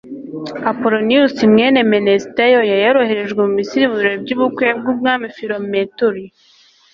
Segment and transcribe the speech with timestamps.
[0.71, 6.23] apoloniyusi, mwene menesiteyo, yari yaroherejwe mu misiri mu birori by'ubukwe bw'umwami filometori